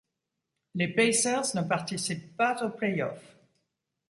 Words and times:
Les 0.73 0.87
Pacers 0.87 1.53
ne 1.55 1.61
participent 1.61 2.35
pas 2.35 2.65
aux 2.65 2.71
playoffs. 2.71 3.37